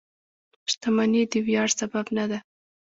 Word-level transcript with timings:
•شتمني 0.71 1.21
د 1.31 1.33
ویاړ 1.45 1.69
سبب 1.79 2.05
نه 2.17 2.25
ده. 2.29 2.39